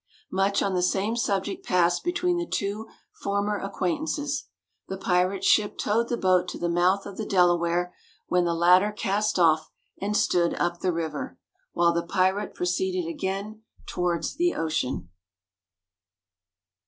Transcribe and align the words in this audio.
Much 0.31 0.63
on 0.63 0.73
the 0.73 0.81
same 0.81 1.15
subject 1.15 1.63
passed 1.63 2.03
between 2.03 2.37
the 2.39 2.47
two 2.49 2.87
former 3.11 3.59
acquaintances. 3.59 4.45
The 4.87 4.97
pirates' 4.97 5.45
ship 5.45 5.77
towed 5.77 6.09
the 6.09 6.17
boat 6.17 6.47
to 6.47 6.57
the 6.57 6.69
mouth 6.69 7.05
of 7.05 7.17
the 7.17 7.25
Delaware, 7.27 7.93
when 8.27 8.43
the 8.43 8.55
latter 8.55 8.91
cast 8.91 9.37
off 9.37 9.69
and 10.01 10.17
stood 10.17 10.55
up 10.55 10.79
the 10.79 10.91
river, 10.91 11.37
while 11.73 11.93
the 11.93 12.01
pirate 12.01 12.55
proceeded 12.55 13.07
again 13.07 13.61
towards 13.85 14.37
the 14.37 14.55
ocean. 14.55 15.09